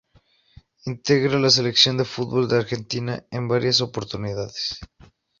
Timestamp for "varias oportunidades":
3.47-4.79